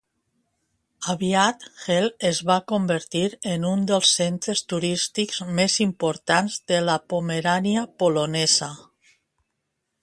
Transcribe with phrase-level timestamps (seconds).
[1.13, 7.87] Aviat, Hel es va convertir en un dels centres turístics més importants de la Pomerania
[8.03, 8.75] polonesa.